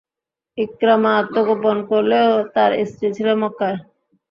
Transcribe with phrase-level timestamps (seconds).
[0.57, 3.77] ইকরামা আত্মগোপন করলেও তার স্ত্রী ছিল মক্কায়।